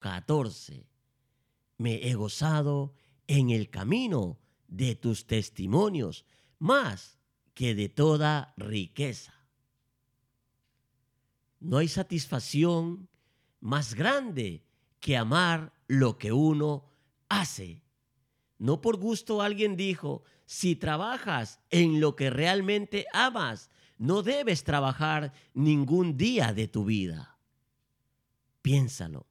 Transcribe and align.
14. 0.00 0.86
Me 1.78 2.08
he 2.08 2.14
gozado 2.14 2.94
en 3.26 3.50
el 3.50 3.70
camino 3.70 4.38
de 4.66 4.96
tus 4.96 5.26
testimonios 5.26 6.24
más 6.58 7.18
que 7.54 7.74
de 7.74 7.88
toda 7.88 8.54
riqueza. 8.56 9.34
No 11.60 11.78
hay 11.78 11.88
satisfacción 11.88 13.08
más 13.60 13.94
grande 13.94 14.64
que 14.98 15.16
amar 15.16 15.72
lo 15.86 16.18
que 16.18 16.32
uno 16.32 16.86
hace. 17.28 17.82
No 18.58 18.80
por 18.80 18.96
gusto 18.96 19.42
alguien 19.42 19.76
dijo, 19.76 20.24
si 20.46 20.76
trabajas 20.76 21.60
en 21.70 22.00
lo 22.00 22.16
que 22.16 22.30
realmente 22.30 23.06
amas, 23.12 23.70
no 23.98 24.22
debes 24.22 24.64
trabajar 24.64 25.32
ningún 25.54 26.16
día 26.16 26.52
de 26.52 26.68
tu 26.68 26.84
vida. 26.84 27.38
Piénsalo. 28.62 29.29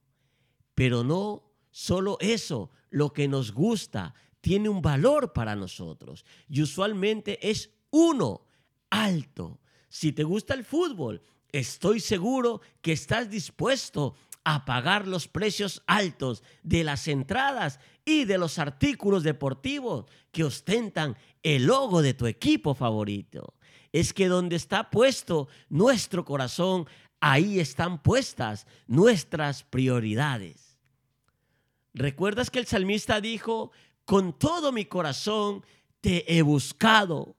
Pero 0.79 1.03
no 1.03 1.43
solo 1.71 2.15
eso, 2.21 2.69
lo 2.89 3.11
que 3.11 3.27
nos 3.27 3.51
gusta 3.51 4.13
tiene 4.39 4.69
un 4.69 4.81
valor 4.81 5.33
para 5.33 5.53
nosotros 5.53 6.23
y 6.47 6.61
usualmente 6.61 7.49
es 7.49 7.71
uno, 7.89 8.45
alto. 8.89 9.59
Si 9.89 10.13
te 10.13 10.23
gusta 10.23 10.53
el 10.53 10.63
fútbol, 10.63 11.21
estoy 11.51 11.99
seguro 11.99 12.61
que 12.81 12.93
estás 12.93 13.29
dispuesto 13.29 14.15
a 14.45 14.63
pagar 14.63 15.05
los 15.05 15.27
precios 15.27 15.83
altos 15.85 16.43
de 16.63 16.85
las 16.85 17.09
entradas 17.09 17.81
y 18.05 18.23
de 18.23 18.37
los 18.37 18.57
artículos 18.57 19.23
deportivos 19.23 20.05
que 20.31 20.45
ostentan 20.45 21.17
el 21.43 21.65
logo 21.65 22.01
de 22.01 22.13
tu 22.13 22.25
equipo 22.25 22.73
favorito. 22.73 23.53
Es 23.91 24.13
que 24.13 24.29
donde 24.29 24.55
está 24.55 24.89
puesto 24.89 25.49
nuestro 25.67 26.23
corazón, 26.23 26.87
ahí 27.19 27.59
están 27.59 28.01
puestas 28.01 28.65
nuestras 28.87 29.63
prioridades. 29.65 30.68
¿Recuerdas 31.93 32.49
que 32.49 32.59
el 32.59 32.67
salmista 32.67 33.19
dijo, 33.21 33.71
con 34.05 34.37
todo 34.37 34.71
mi 34.71 34.85
corazón 34.85 35.63
te 36.01 36.37
he 36.37 36.41
buscado? 36.41 37.35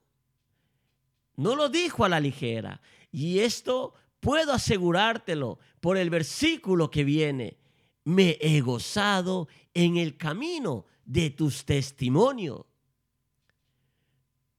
No 1.35 1.55
lo 1.55 1.69
dijo 1.69 2.05
a 2.05 2.09
la 2.09 2.19
ligera. 2.19 2.81
Y 3.11 3.39
esto 3.39 3.93
puedo 4.19 4.53
asegurártelo 4.53 5.59
por 5.79 5.97
el 5.97 6.09
versículo 6.09 6.91
que 6.91 7.03
viene. 7.03 7.57
Me 8.03 8.37
he 8.41 8.61
gozado 8.61 9.47
en 9.73 9.97
el 9.97 10.17
camino 10.17 10.85
de 11.05 11.29
tus 11.29 11.65
testimonios. 11.65 12.65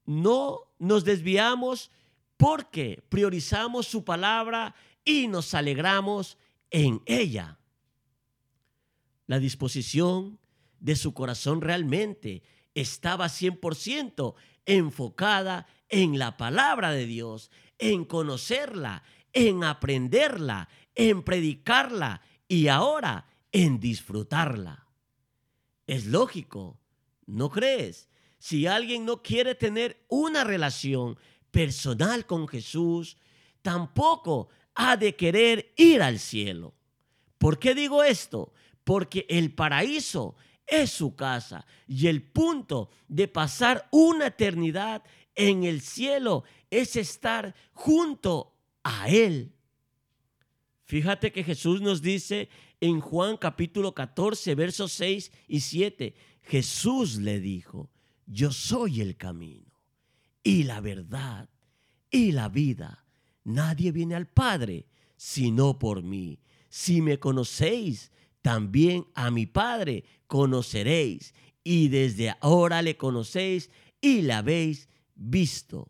No 0.05 0.73
nos 0.79 1.03
desviamos 1.03 1.91
porque 2.37 3.03
priorizamos 3.09 3.87
su 3.87 4.03
palabra 4.03 4.75
y 5.05 5.27
nos 5.27 5.53
alegramos 5.53 6.37
en 6.69 7.01
ella. 7.05 7.57
La 9.27 9.39
disposición 9.39 10.39
de 10.79 10.95
su 10.95 11.13
corazón 11.13 11.61
realmente 11.61 12.43
estaba 12.75 13.27
100% 13.27 14.35
enfocada 14.65 15.67
en 15.89 16.17
la 16.17 16.37
palabra 16.37 16.91
de 16.91 17.05
Dios, 17.05 17.51
en 17.77 18.05
conocerla, 18.05 19.03
en 19.31 19.63
aprenderla, 19.63 20.69
en 20.95 21.23
predicarla 21.23 22.21
y 22.47 22.67
ahora 22.67 23.27
en 23.51 23.79
disfrutarla. 23.79 24.87
Es 25.87 26.05
lógico, 26.05 26.79
¿no 27.25 27.49
crees? 27.49 28.09
Si 28.39 28.67
alguien 28.67 29.05
no 29.05 29.21
quiere 29.21 29.55
tener 29.55 30.03
una 30.09 30.43
relación 30.43 31.17
personal 31.51 32.25
con 32.25 32.47
Jesús, 32.47 33.17
tampoco 33.61 34.49
ha 34.75 34.97
de 34.97 35.15
querer 35.15 35.73
ir 35.77 36.01
al 36.01 36.19
cielo. 36.19 36.73
¿Por 37.37 37.59
qué 37.59 37.75
digo 37.75 38.03
esto? 38.03 38.53
Porque 38.83 39.25
el 39.29 39.53
paraíso 39.53 40.35
es 40.67 40.91
su 40.91 41.15
casa 41.15 41.65
y 41.87 42.07
el 42.07 42.21
punto 42.21 42.89
de 43.07 43.27
pasar 43.27 43.87
una 43.91 44.27
eternidad 44.27 45.03
en 45.35 45.63
el 45.63 45.81
cielo 45.81 46.43
es 46.69 46.95
estar 46.95 47.55
junto 47.73 48.55
a 48.83 49.09
Él. 49.09 49.53
Fíjate 50.85 51.31
que 51.31 51.43
Jesús 51.43 51.81
nos 51.81 52.01
dice 52.01 52.49
en 52.79 52.99
Juan 52.99 53.37
capítulo 53.37 53.93
14, 53.93 54.55
versos 54.55 54.91
6 54.93 55.31
y 55.47 55.61
7, 55.61 56.13
Jesús 56.41 57.17
le 57.17 57.39
dijo, 57.39 57.89
yo 58.25 58.51
soy 58.51 59.01
el 59.01 59.15
camino 59.15 59.71
y 60.43 60.63
la 60.63 60.81
verdad 60.81 61.49
y 62.11 62.31
la 62.31 62.49
vida. 62.49 63.05
Nadie 63.43 63.91
viene 63.91 64.15
al 64.15 64.27
Padre 64.27 64.87
sino 65.15 65.79
por 65.79 66.03
mí. 66.03 66.39
Si 66.67 67.01
me 67.01 67.17
conocéis, 67.17 68.11
también 68.43 69.07
a 69.15 69.31
mi 69.31 69.47
Padre 69.47 70.03
conoceréis. 70.27 71.33
Y 71.63 71.87
desde 71.87 72.35
ahora 72.41 72.83
le 72.83 72.97
conocéis 72.97 73.71
y 74.01 74.21
la 74.21 74.39
habéis 74.39 74.89
visto. 75.15 75.89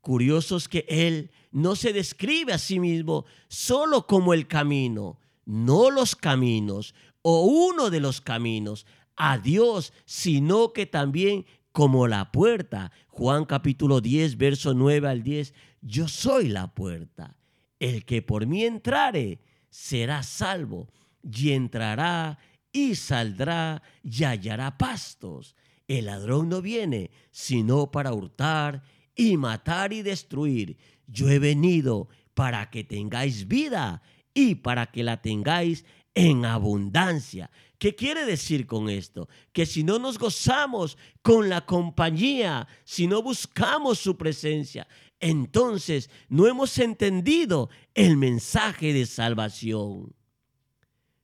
Curiosos 0.00 0.68
que 0.68 0.86
Él 0.88 1.30
no 1.52 1.76
se 1.76 1.92
describe 1.92 2.54
a 2.54 2.58
sí 2.58 2.80
mismo 2.80 3.26
solo 3.48 4.06
como 4.06 4.32
el 4.32 4.48
camino, 4.48 5.20
no 5.44 5.90
los 5.90 6.16
caminos 6.16 6.94
o 7.20 7.44
uno 7.44 7.90
de 7.90 8.00
los 8.00 8.22
caminos 8.22 8.86
a 9.16 9.36
Dios, 9.36 9.92
sino 10.06 10.72
que 10.72 10.86
también 10.86 11.44
como 11.72 12.08
la 12.08 12.32
puerta. 12.32 12.90
Juan 13.08 13.44
capítulo 13.44 14.00
10, 14.00 14.38
verso 14.38 14.72
9 14.72 15.08
al 15.08 15.22
10, 15.22 15.52
yo 15.82 16.08
soy 16.08 16.48
la 16.48 16.74
puerta. 16.74 17.36
El 17.78 18.06
que 18.06 18.22
por 18.22 18.46
mí 18.46 18.64
entrare 18.64 19.40
será 19.68 20.22
salvo 20.22 20.88
y 21.22 21.52
entrará 21.52 22.38
y 22.72 22.94
saldrá 22.94 23.82
y 24.02 24.24
hallará 24.24 24.78
pastos. 24.78 25.56
El 25.88 26.06
ladrón 26.06 26.48
no 26.48 26.62
viene 26.62 27.10
sino 27.30 27.90
para 27.90 28.12
hurtar 28.12 28.82
y 29.14 29.36
matar 29.36 29.92
y 29.92 30.02
destruir. 30.02 30.76
Yo 31.06 31.28
he 31.28 31.38
venido 31.38 32.08
para 32.34 32.70
que 32.70 32.84
tengáis 32.84 33.48
vida 33.48 34.02
y 34.32 34.54
para 34.54 34.86
que 34.86 35.02
la 35.02 35.20
tengáis 35.20 35.84
en 36.14 36.44
abundancia. 36.44 37.50
¿Qué 37.78 37.94
quiere 37.94 38.24
decir 38.24 38.66
con 38.66 38.88
esto? 38.88 39.28
Que 39.52 39.66
si 39.66 39.82
no 39.82 39.98
nos 39.98 40.18
gozamos 40.18 40.98
con 41.22 41.48
la 41.48 41.64
compañía, 41.64 42.68
si 42.84 43.06
no 43.06 43.22
buscamos 43.22 43.98
su 43.98 44.16
presencia, 44.16 44.86
entonces 45.18 46.10
no 46.28 46.46
hemos 46.46 46.78
entendido 46.78 47.70
el 47.94 48.16
mensaje 48.16 48.92
de 48.92 49.06
salvación. 49.06 50.14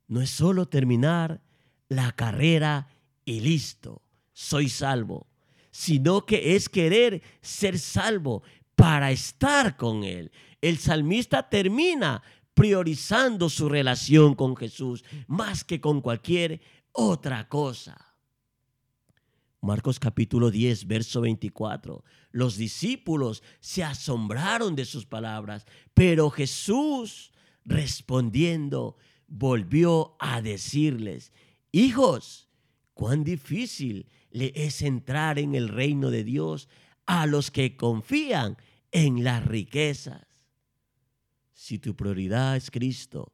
No 0.08 0.20
es 0.20 0.30
solo 0.30 0.66
terminar 0.66 1.40
la 1.88 2.12
carrera 2.12 2.88
y 3.24 3.40
listo, 3.40 4.02
soy 4.32 4.68
salvo 4.68 5.26
sino 5.76 6.24
que 6.24 6.56
es 6.56 6.70
querer 6.70 7.20
ser 7.42 7.78
salvo 7.78 8.42
para 8.74 9.10
estar 9.10 9.76
con 9.76 10.04
Él. 10.04 10.32
El 10.62 10.78
salmista 10.78 11.50
termina 11.50 12.22
priorizando 12.54 13.50
su 13.50 13.68
relación 13.68 14.34
con 14.34 14.56
Jesús 14.56 15.04
más 15.26 15.64
que 15.64 15.78
con 15.78 16.00
cualquier 16.00 16.62
otra 16.92 17.46
cosa. 17.50 18.16
Marcos 19.60 20.00
capítulo 20.00 20.50
10, 20.50 20.86
verso 20.86 21.20
24. 21.20 22.02
Los 22.30 22.56
discípulos 22.56 23.42
se 23.60 23.84
asombraron 23.84 24.76
de 24.76 24.86
sus 24.86 25.04
palabras, 25.04 25.66
pero 25.92 26.30
Jesús 26.30 27.32
respondiendo 27.66 28.96
volvió 29.26 30.16
a 30.18 30.40
decirles, 30.40 31.32
hijos, 31.72 32.48
cuán 32.94 33.24
difícil 33.24 34.08
le 34.30 34.52
es 34.54 34.82
entrar 34.82 35.38
en 35.38 35.54
el 35.54 35.68
reino 35.68 36.10
de 36.10 36.24
Dios 36.24 36.68
a 37.06 37.26
los 37.26 37.50
que 37.50 37.76
confían 37.76 38.56
en 38.90 39.24
las 39.24 39.44
riquezas. 39.44 40.26
Si 41.52 41.78
tu 41.78 41.96
prioridad 41.96 42.56
es 42.56 42.70
Cristo, 42.70 43.32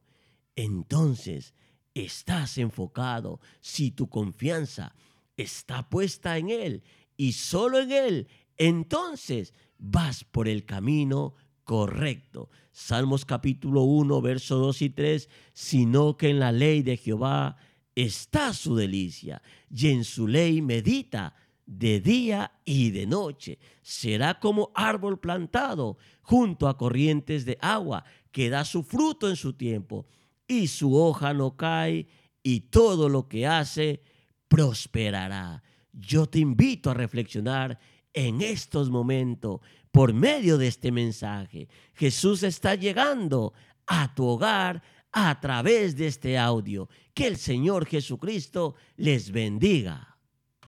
entonces 0.55 1.53
estás 1.93 2.57
enfocado. 2.57 3.39
Si 3.61 3.91
tu 3.91 4.09
confianza 4.09 4.95
está 5.37 5.89
puesta 5.89 6.37
en 6.37 6.49
Él 6.49 6.83
y 7.17 7.33
solo 7.33 7.79
en 7.79 7.91
Él, 7.91 8.27
entonces 8.57 9.53
vas 9.77 10.23
por 10.23 10.47
el 10.47 10.65
camino 10.65 11.35
correcto. 11.63 12.49
Salmos 12.71 13.25
capítulo 13.25 13.83
1, 13.83 14.21
verso 14.21 14.57
2 14.57 14.81
y 14.81 14.89
3, 14.89 15.29
sino 15.53 16.17
que 16.17 16.29
en 16.29 16.39
la 16.39 16.51
ley 16.51 16.81
de 16.81 16.97
Jehová 16.97 17.57
está 17.95 18.53
su 18.53 18.75
delicia, 18.75 19.41
y 19.69 19.89
en 19.89 20.03
su 20.03 20.27
ley 20.27 20.61
medita 20.61 21.35
de 21.65 21.99
día 21.99 22.51
y 22.65 22.91
de 22.91 23.05
noche. 23.05 23.59
Será 23.81 24.39
como 24.39 24.71
árbol 24.75 25.19
plantado 25.19 25.97
junto 26.21 26.67
a 26.67 26.77
corrientes 26.77 27.45
de 27.45 27.57
agua, 27.61 28.03
que 28.31 28.49
da 28.49 28.65
su 28.65 28.83
fruto 28.83 29.29
en 29.29 29.35
su 29.35 29.53
tiempo, 29.53 30.07
y 30.47 30.67
su 30.67 30.95
hoja 30.95 31.33
no 31.33 31.55
cae, 31.55 32.07
y 32.41 32.61
todo 32.61 33.07
lo 33.07 33.27
que 33.27 33.47
hace 33.47 34.01
prosperará. 34.47 35.63
Yo 35.93 36.25
te 36.25 36.39
invito 36.39 36.89
a 36.89 36.95
reflexionar 36.95 37.79
en 38.13 38.41
estos 38.41 38.89
momentos 38.89 39.61
por 39.91 40.13
medio 40.13 40.57
de 40.57 40.67
este 40.67 40.91
mensaje. 40.91 41.67
Jesús 41.93 42.43
está 42.43 42.75
llegando 42.75 43.53
a 43.85 44.13
tu 44.13 44.25
hogar, 44.25 44.81
a 45.11 45.39
través 45.39 45.95
de 45.95 46.07
este 46.07 46.37
audio. 46.37 46.89
Que 47.13 47.27
el 47.27 47.37
Señor 47.37 47.85
Jesucristo 47.85 48.75
les 48.97 49.31
bendiga. 49.31 50.12